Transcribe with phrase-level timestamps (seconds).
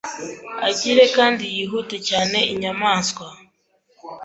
[0.67, 3.25] Agile kandi yihuta cyane inyamanswa